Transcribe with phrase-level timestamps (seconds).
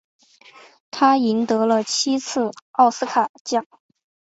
[0.89, 3.67] 他赢得了七次奥斯卡奖。